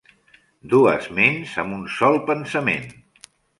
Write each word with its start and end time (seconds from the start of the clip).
Dues 0.73 1.09
ments 1.19 1.53
amb 1.65 1.77
un 1.77 1.85
sol 1.99 2.19
pensament. 2.33 2.91